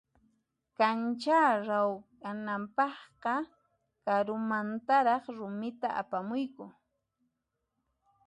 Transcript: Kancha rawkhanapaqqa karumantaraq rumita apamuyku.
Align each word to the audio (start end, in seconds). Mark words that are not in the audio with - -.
Kancha 0.77 1.39
rawkhanapaqqa 1.69 3.33
karumantaraq 4.05 5.23
rumita 5.37 5.87
apamuyku. 6.01 6.65